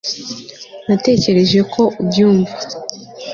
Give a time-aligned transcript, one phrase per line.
[0.87, 2.55] natekereje ko ubyumva